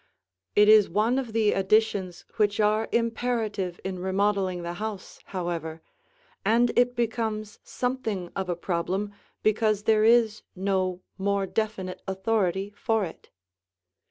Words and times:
It 0.55 0.67
is 0.67 0.89
one 0.89 1.19
of 1.19 1.31
the 1.31 1.51
additions 1.53 2.25
which 2.37 2.59
are 2.59 2.89
imperative 2.91 3.79
in 3.83 3.99
remodeling 3.99 4.63
the 4.63 4.73
house, 4.81 5.19
however, 5.25 5.83
and 6.43 6.71
it 6.75 6.95
becomes 6.95 7.59
something 7.63 8.31
of 8.35 8.49
a 8.49 8.55
problem 8.55 9.13
because 9.43 9.83
there 9.83 10.03
is 10.03 10.41
no 10.55 11.01
more 11.19 11.45
definite 11.45 12.01
authority 12.07 12.73
for 12.75 13.05
it. 13.05 13.29